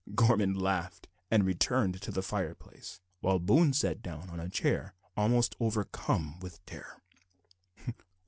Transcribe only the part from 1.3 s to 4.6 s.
returned to the fireplace, while Boone sat down on a